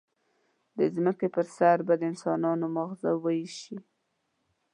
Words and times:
د 0.77 0.79
ځمکې 0.95 1.27
پر 1.35 1.45
سر 1.57 1.77
به 1.87 1.93
د 1.99 2.01
انسانانو 2.11 2.65
ماغزه 2.75 3.11
وایشي. 3.23 3.77